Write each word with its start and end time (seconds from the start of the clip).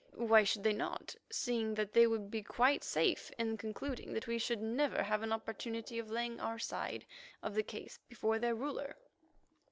Why 0.17 0.43
should 0.43 0.63
they 0.63 0.73
not, 0.73 1.15
seeing 1.29 1.75
that 1.75 1.93
they 1.93 2.07
would 2.07 2.31
be 2.31 2.41
quite 2.41 2.83
safe 2.83 3.31
in 3.37 3.55
concluding 3.55 4.13
that 4.13 4.25
we 4.25 4.39
should 4.39 4.59
never 4.59 5.03
have 5.03 5.21
an 5.21 5.31
opportunity 5.31 5.99
of 5.99 6.09
laying 6.09 6.39
our 6.39 6.57
side 6.57 7.05
of 7.43 7.53
the 7.53 7.61
case 7.61 7.99
before 8.09 8.39
their 8.39 8.55
ruler? 8.55 8.95